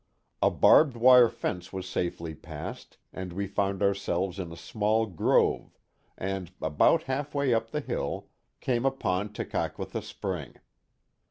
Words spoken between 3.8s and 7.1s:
ourselves in a small grove, and, about